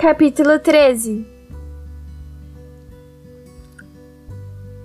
Capítulo 0.00 0.60
13 0.60 1.26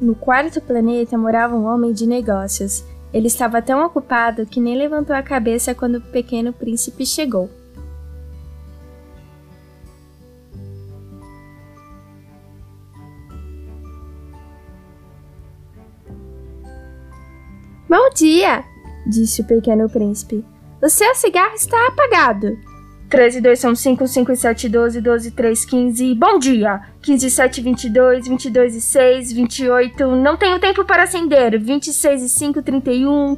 No 0.01 0.15
quarto 0.15 0.59
planeta 0.59 1.15
morava 1.15 1.55
um 1.55 1.65
homem 1.65 1.93
de 1.93 2.07
negócios. 2.07 2.83
Ele 3.13 3.27
estava 3.27 3.61
tão 3.61 3.85
ocupado 3.85 4.47
que 4.47 4.59
nem 4.59 4.75
levantou 4.75 5.15
a 5.15 5.21
cabeça 5.21 5.75
quando 5.75 5.97
o 5.97 6.01
pequeno 6.01 6.51
príncipe 6.51 7.05
chegou. 7.05 7.47
Bom 17.87 18.09
dia, 18.15 18.63
disse 19.05 19.43
o 19.43 19.45
pequeno 19.45 19.87
príncipe. 19.87 20.43
O 20.81 20.89
seu 20.89 21.13
cigarro 21.13 21.53
está 21.53 21.77
apagado. 21.87 22.72
13 23.13 23.41
2 23.41 23.59
são 23.59 23.75
5, 23.75 24.07
5 24.07 24.31
e 24.31 24.35
7, 24.35 24.69
12, 24.69 24.99
12 24.99 25.31
3, 25.31 25.65
15. 25.65 26.15
Bom 26.15 26.39
dia! 26.39 26.81
15 27.03 27.29
7, 27.29 27.61
22, 27.61 28.27
22 28.27 28.75
e 28.75 28.81
6, 28.81 29.31
28. 29.33 30.15
Não 30.15 30.35
tenho 30.35 30.57
tempo 30.59 30.83
para 30.83 31.03
acender. 31.03 31.59
26 31.59 32.23
e 32.23 32.29
5, 32.29 32.63
31. 32.63 33.37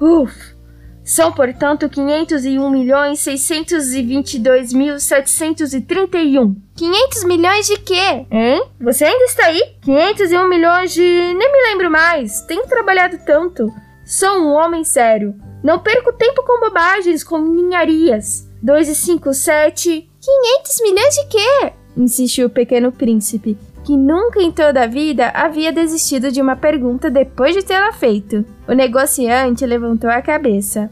Uf! 0.00 0.54
São, 1.02 1.32
portanto, 1.32 1.88
501 1.88 2.70
milhões 2.70 3.18
622 3.18 4.72
mil 4.72 5.00
731. 5.00 6.54
500 6.76 7.24
milhões 7.24 7.66
de 7.66 7.76
quê? 7.78 8.24
Hein? 8.30 8.62
Você 8.80 9.04
ainda 9.04 9.24
está 9.24 9.46
aí? 9.46 9.60
501 9.82 10.48
milhões 10.48 10.94
de... 10.94 11.00
nem 11.02 11.52
me 11.52 11.70
lembro 11.70 11.90
mais. 11.90 12.42
Tenho 12.42 12.68
trabalhado 12.68 13.18
tanto. 13.26 13.66
Sou 14.04 14.38
um 14.38 14.52
homem 14.52 14.84
sério. 14.84 15.34
Não 15.64 15.80
perco 15.80 16.12
tempo 16.12 16.44
com 16.44 16.60
bobagens, 16.60 17.24
com 17.24 17.38
ninharias. 17.38 18.47
2 18.60 18.88
e 18.88 18.94
5, 18.94 19.32
7. 19.32 20.10
500 20.20 20.80
milhões 20.82 21.14
de 21.14 21.26
quê? 21.28 21.72
Insistiu 21.96 22.48
o 22.48 22.50
pequeno 22.50 22.90
príncipe, 22.90 23.56
que 23.84 23.96
nunca 23.96 24.42
em 24.42 24.50
toda 24.50 24.82
a 24.82 24.86
vida 24.86 25.28
havia 25.28 25.72
desistido 25.72 26.32
de 26.32 26.42
uma 26.42 26.56
pergunta 26.56 27.08
depois 27.08 27.54
de 27.54 27.62
tê-la 27.62 27.92
feito. 27.92 28.44
O 28.66 28.72
negociante 28.72 29.64
levantou 29.64 30.10
a 30.10 30.20
cabeça. 30.20 30.90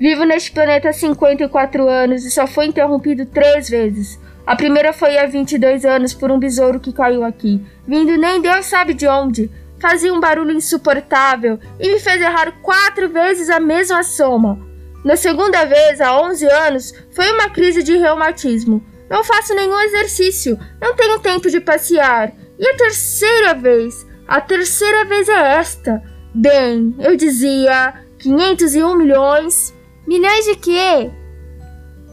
Vivo 0.00 0.24
neste 0.24 0.50
planeta 0.50 0.88
há 0.88 0.92
54 0.94 1.86
anos 1.86 2.24
e 2.24 2.30
só 2.30 2.46
foi 2.46 2.66
interrompido 2.66 3.26
três 3.26 3.68
vezes. 3.68 4.18
A 4.46 4.56
primeira 4.56 4.92
foi 4.92 5.18
há 5.18 5.26
22 5.26 5.84
anos 5.84 6.14
por 6.14 6.30
um 6.30 6.38
besouro 6.38 6.80
que 6.80 6.92
caiu 6.92 7.22
aqui, 7.22 7.62
vindo 7.86 8.16
nem 8.16 8.40
Deus 8.40 8.64
sabe 8.64 8.94
de 8.94 9.06
onde. 9.06 9.50
Fazia 9.78 10.12
um 10.12 10.20
barulho 10.20 10.52
insuportável 10.52 11.58
e 11.78 11.92
me 11.92 12.00
fez 12.00 12.20
errar 12.20 12.52
quatro 12.62 13.10
vezes 13.10 13.50
a 13.50 13.60
mesma 13.60 14.02
soma. 14.02 14.73
Na 15.04 15.16
segunda 15.16 15.66
vez, 15.66 16.00
há 16.00 16.18
11 16.18 16.46
anos, 16.46 16.94
foi 17.10 17.30
uma 17.30 17.50
crise 17.50 17.82
de 17.82 17.96
reumatismo. 17.96 18.82
Não 19.10 19.22
faço 19.22 19.54
nenhum 19.54 19.78
exercício, 19.80 20.58
não 20.80 20.96
tenho 20.96 21.20
tempo 21.20 21.50
de 21.50 21.60
passear. 21.60 22.32
E 22.58 22.66
a 22.66 22.76
terceira 22.76 23.54
vez? 23.54 24.06
A 24.26 24.40
terceira 24.40 25.04
vez 25.04 25.28
é 25.28 25.56
esta. 25.58 26.02
Bem, 26.34 26.94
eu 26.98 27.14
dizia 27.16 27.94
501 28.18 28.96
milhões. 28.96 29.74
Milhões 30.06 30.46
de 30.46 30.56
quê? 30.56 31.10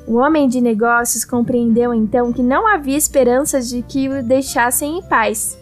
O 0.05 0.17
homem 0.17 0.48
de 0.50 0.59
negócios 0.59 1.23
compreendeu 1.23 1.94
então 1.94 2.33
que 2.33 2.44
não 2.44 2.67
havia 2.67 2.98
esperanças 2.98 3.70
de 3.70 3.81
que 3.81 4.09
o 4.09 4.22
deixassem 4.22 4.98
em 4.98 5.08
paz. 5.08 5.58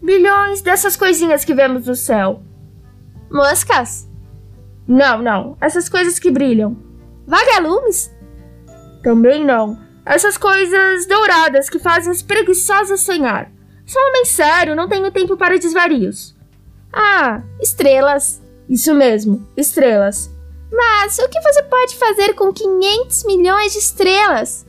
Milhões 0.00 0.62
dessas 0.62 0.96
coisinhas 0.96 1.44
que 1.44 1.54
vemos 1.54 1.86
no 1.86 1.96
céu. 1.96 2.40
Moscas? 3.30 4.07
Não, 4.88 5.20
não. 5.20 5.56
Essas 5.60 5.86
coisas 5.86 6.18
que 6.18 6.30
brilham. 6.30 6.74
Vagalumes? 7.26 8.10
Também 9.02 9.44
não. 9.44 9.78
Essas 10.06 10.38
coisas 10.38 11.06
douradas 11.06 11.68
que 11.68 11.78
fazem 11.78 12.10
os 12.10 12.22
preguiçosos 12.22 13.02
sonhar. 13.02 13.52
Sou 13.84 14.00
um 14.00 14.08
homem 14.08 14.24
sério, 14.24 14.74
não 14.74 14.88
tenho 14.88 15.10
tempo 15.10 15.36
para 15.36 15.58
desvarios. 15.58 16.34
Ah, 16.90 17.42
estrelas. 17.60 18.40
Isso 18.66 18.94
mesmo, 18.94 19.46
estrelas. 19.56 20.30
Mas 20.72 21.18
o 21.18 21.28
que 21.28 21.40
você 21.40 21.62
pode 21.64 21.96
fazer 21.96 22.34
com 22.34 22.52
500 22.52 23.24
milhões 23.24 23.72
de 23.72 23.78
estrelas? 23.78 24.66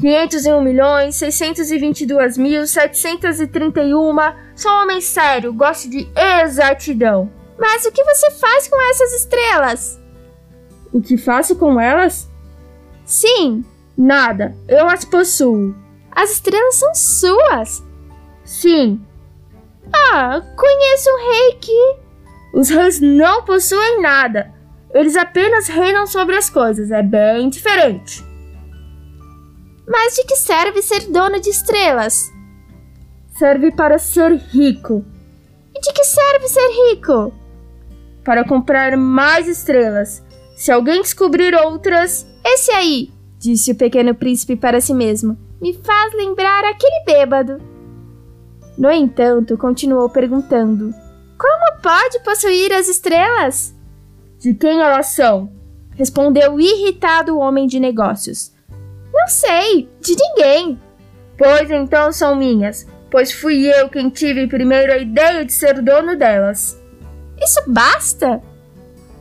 501 0.00 0.60
milhões 0.60 1.14
622 1.16 2.36
mil 2.36 2.66
731. 2.66 4.16
Sou 4.56 4.72
um 4.72 4.82
homem 4.82 5.00
sério, 5.00 5.52
gosto 5.52 5.88
de 5.88 6.08
exatidão. 6.16 7.30
Mas 7.58 7.84
o 7.84 7.92
que 7.92 8.04
você 8.04 8.30
faz 8.32 8.68
com 8.68 8.80
essas 8.90 9.12
estrelas? 9.12 10.00
O 10.92 11.00
que 11.00 11.16
faço 11.16 11.56
com 11.56 11.80
elas? 11.80 12.28
Sim. 13.04 13.64
Nada. 13.96 14.56
Eu 14.68 14.88
as 14.88 15.04
possuo. 15.04 15.74
As 16.10 16.30
estrelas 16.32 16.76
são 16.76 16.94
suas? 16.94 17.82
Sim. 18.44 19.00
Ah, 19.92 20.40
conheço 20.56 21.10
um 21.10 21.30
rei 21.30 21.52
que. 21.60 21.96
Os 22.54 22.68
reis 22.68 23.00
não 23.00 23.44
possuem 23.44 24.00
nada. 24.00 24.52
Eles 24.92 25.16
apenas 25.16 25.68
reinam 25.68 26.06
sobre 26.06 26.36
as 26.36 26.50
coisas. 26.50 26.90
É 26.90 27.02
bem 27.02 27.48
diferente. 27.48 28.22
Mas 29.86 30.14
de 30.14 30.24
que 30.24 30.36
serve 30.36 30.82
ser 30.82 31.10
dono 31.10 31.40
de 31.40 31.50
estrelas? 31.50 32.30
Serve 33.38 33.72
para 33.72 33.98
ser 33.98 34.32
rico. 34.34 35.04
E 35.74 35.80
de 35.80 35.92
que 35.92 36.04
serve 36.04 36.48
ser 36.48 36.68
rico? 36.90 37.32
Para 38.24 38.44
comprar 38.46 38.96
mais 38.96 39.48
estrelas. 39.48 40.22
Se 40.56 40.70
alguém 40.70 41.02
descobrir 41.02 41.54
outras. 41.54 42.26
Esse 42.44 42.70
aí, 42.72 43.10
disse 43.38 43.72
o 43.72 43.76
pequeno 43.76 44.14
príncipe 44.14 44.56
para 44.56 44.80
si 44.80 44.94
mesmo, 44.94 45.36
me 45.60 45.72
faz 45.74 46.12
lembrar 46.14 46.64
aquele 46.64 47.04
bêbado. 47.04 47.58
No 48.76 48.90
entanto, 48.90 49.56
continuou 49.56 50.08
perguntando: 50.08 50.92
Como 51.38 51.80
pode 51.82 52.20
possuir 52.24 52.72
as 52.72 52.88
estrelas? 52.88 53.74
De 54.38 54.54
quem 54.54 54.80
elas 54.80 55.06
são? 55.06 55.52
Respondeu 55.94 56.58
irritado 56.58 57.36
o 57.36 57.38
homem 57.38 57.66
de 57.66 57.78
negócios. 57.78 58.52
Não 59.12 59.28
sei, 59.28 59.88
de 60.00 60.16
ninguém. 60.16 60.80
Pois 61.36 61.70
então 61.70 62.10
são 62.12 62.34
minhas, 62.34 62.86
pois 63.10 63.30
fui 63.30 63.66
eu 63.66 63.88
quem 63.88 64.08
tive 64.08 64.46
primeiro 64.46 64.92
a 64.92 64.98
ideia 64.98 65.44
de 65.44 65.52
ser 65.52 65.80
dono 65.82 66.16
delas. 66.16 66.81
Isso 67.40 67.62
basta? 67.66 68.42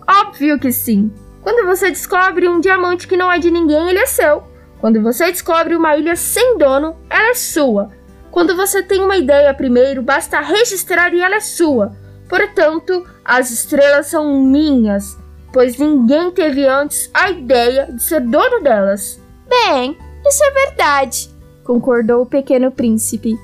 Óbvio 0.08 0.60
que 0.60 0.72
sim. 0.72 1.12
Quando 1.42 1.66
você 1.66 1.90
descobre 1.90 2.48
um 2.48 2.60
diamante 2.60 3.08
que 3.08 3.18
não 3.18 3.32
é 3.32 3.40
de 3.40 3.50
ninguém, 3.50 3.90
ele 3.90 4.00
é 4.00 4.06
seu. 4.06 4.44
Quando 4.80 5.02
você 5.02 5.32
descobre 5.32 5.76
uma 5.76 5.96
ilha 5.96 6.16
sem 6.16 6.58
dono, 6.58 6.96
ela 7.10 7.30
é 7.30 7.34
sua. 7.34 7.90
Quando 8.32 8.56
você 8.56 8.82
tem 8.82 9.02
uma 9.02 9.18
ideia 9.18 9.54
primeiro, 9.54 10.02
basta 10.02 10.40
registrar 10.40 11.14
e 11.14 11.22
ela 11.22 11.36
é 11.36 11.40
sua. 11.40 11.96
Portanto, 12.30 13.06
as 13.26 13.52
estrelas 13.52 14.08
são 14.08 14.42
minhas, 14.42 15.18
pois 15.52 15.78
ninguém 15.78 16.32
teve 16.32 16.66
antes 16.66 17.10
a 17.14 17.30
ideia 17.30 17.92
de 17.92 18.02
ser 18.02 18.22
dono 18.22 18.62
delas. 18.62 19.20
Bem, 19.48 19.98
isso 20.26 20.44
é 20.44 20.52
verdade, 20.66 21.30
concordou 21.64 22.22
o 22.22 22.26
pequeno 22.26 22.72
príncipe. 22.72 23.38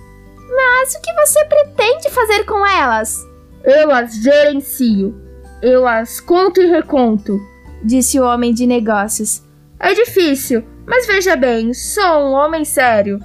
Mas 0.56 0.96
o 0.96 1.02
que 1.02 1.14
você 1.14 1.44
pretende 1.46 2.10
fazer 2.10 2.46
com 2.46 2.66
elas? 2.66 3.18
Eu 3.64 3.92
as 3.92 4.16
gerencio. 4.16 5.16
Eu 5.62 5.88
as 5.88 6.20
conto 6.20 6.62
e 6.62 6.68
reconto, 6.68 7.40
disse 7.84 8.20
o 8.20 8.24
homem 8.24 8.54
de 8.54 8.68
negócios. 8.68 9.44
É 9.80 9.94
difícil, 9.94 10.64
mas 10.86 11.08
veja 11.08 11.36
bem, 11.36 11.74
sou 11.74 12.30
um 12.30 12.34
homem 12.34 12.64
sério. 12.64 13.20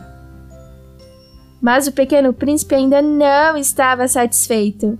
Mas 1.61 1.87
o 1.87 1.93
pequeno 1.93 2.33
príncipe 2.33 2.75
ainda 2.75 3.01
não 3.01 3.57
estava 3.57 4.09
satisfeito. 4.09 4.99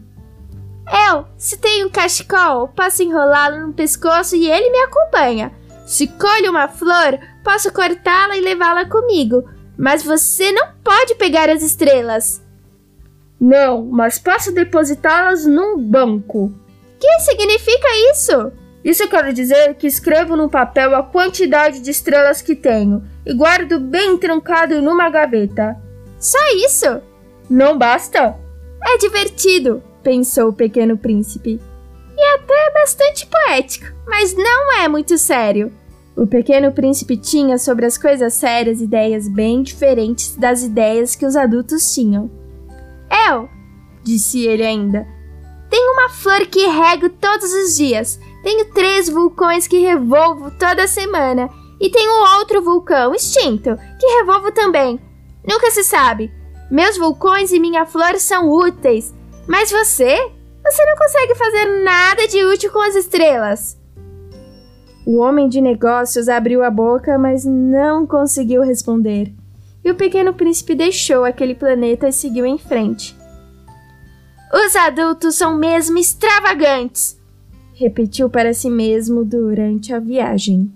Eu, 1.11 1.25
se 1.37 1.57
tenho 1.57 1.87
um 1.87 1.91
cachecol, 1.91 2.69
posso 2.69 3.03
enrolá-lo 3.03 3.67
no 3.67 3.73
pescoço 3.73 4.37
e 4.37 4.51
ele 4.51 4.71
me 4.71 4.79
acompanha. 4.79 5.53
Se 5.87 6.07
colho 6.07 6.51
uma 6.51 6.69
flor, 6.69 7.19
posso 7.43 7.73
cortá-la 7.73 8.37
e 8.37 8.41
levá-la 8.41 8.85
comigo. 8.85 9.43
Mas 9.77 10.03
você 10.03 10.53
não 10.53 10.69
pode 10.85 11.15
pegar 11.15 11.49
as 11.49 11.63
estrelas. 11.63 12.42
Não, 13.43 13.85
mas 13.87 14.21
posso 14.21 14.53
depositá-las 14.53 15.45
num 15.45 15.77
banco. 15.77 16.53
Que 17.01 17.19
significa 17.19 17.89
isso? 18.13 18.53
Isso 18.85 19.09
quer 19.09 19.33
dizer 19.33 19.75
que 19.75 19.89
escrevo 19.89 20.37
no 20.37 20.49
papel 20.49 20.95
a 20.95 21.03
quantidade 21.03 21.81
de 21.81 21.91
estrelas 21.91 22.41
que 22.41 22.55
tenho 22.55 23.03
e 23.27 23.35
guardo 23.35 23.81
bem 23.81 24.17
trancado 24.17 24.81
numa 24.81 25.11
gaveta. 25.11 25.77
Só 26.21 26.39
isso? 26.55 27.03
Não 27.51 27.77
basta? 27.77 28.37
É 28.81 28.97
divertido, 28.99 29.83
pensou 30.05 30.51
o 30.51 30.53
pequeno 30.53 30.97
príncipe. 30.97 31.61
E 32.17 32.25
até 32.37 32.73
bastante 32.75 33.27
poético, 33.27 33.87
mas 34.07 34.37
não 34.37 34.81
é 34.81 34.87
muito 34.87 35.19
sério. 35.19 35.73
O 36.17 36.29
pequeno 36.29 36.71
príncipe 36.71 37.17
tinha 37.17 37.59
sobre 37.59 37.87
as 37.87 37.99
coisas 37.99 38.35
sérias 38.35 38.81
ideias 38.81 39.27
bem 39.27 39.65
diferentes 39.65 40.37
das 40.37 40.63
ideias 40.63 41.17
que 41.17 41.27
os 41.27 41.35
adultos 41.35 41.93
tinham. 41.93 42.42
Eu, 43.29 43.49
disse 44.03 44.47
ele 44.47 44.65
ainda, 44.65 45.07
tenho 45.73 45.93
uma 45.95 46.11
flor 46.11 46.47
que 46.49 46.67
rego 46.67 47.09
todos 47.09 47.51
os 47.51 47.77
dias. 47.77 48.21
Tenho 48.43 48.71
três 48.75 49.09
vulcões 49.09 49.67
que 49.67 49.79
revolvo 49.79 50.51
toda 50.59 50.87
semana. 50.87 51.49
E 51.81 51.91
um 52.09 52.39
outro 52.39 52.61
vulcão 52.61 53.15
extinto, 53.15 53.75
que 53.99 54.07
revolvo 54.19 54.53
também. 54.53 55.01
Nunca 55.49 55.71
se 55.71 55.83
sabe. 55.83 56.31
Meus 56.71 56.99
vulcões 56.99 57.53
e 57.53 57.59
minha 57.59 57.87
flor 57.87 58.19
são 58.19 58.51
úteis. 58.51 59.15
Mas 59.49 59.71
você? 59.71 60.15
Você 60.63 60.85
não 60.85 60.97
consegue 60.97 61.35
fazer 61.37 61.83
nada 61.83 62.29
de 62.29 62.45
útil 62.45 62.71
com 62.71 62.83
as 62.83 62.95
estrelas. 62.95 63.81
O 65.07 65.21
homem 65.21 65.49
de 65.49 65.63
negócios 65.63 66.29
abriu 66.29 66.63
a 66.63 66.71
boca, 66.71 67.19
mas 67.19 67.47
não 67.47 68.07
conseguiu 68.07 68.61
responder. 68.61 69.35
E 69.85 69.91
o 69.91 69.95
pequeno 69.95 70.33
príncipe 70.33 70.75
deixou 70.75 71.25
aquele 71.25 71.55
planeta 71.55 72.09
e 72.09 72.13
seguiu 72.13 72.47
em 72.47 72.59
frente. 72.59 73.17
Os 74.53 74.77
adultos 74.77 75.35
são 75.35 75.57
mesmo 75.57 75.99
extravagantes, 75.99 77.19
repetiu 77.75 78.29
para 78.29 78.53
si 78.53 78.69
mesmo 78.69 79.25
durante 79.25 79.93
a 79.93 79.99
viagem. 79.99 80.73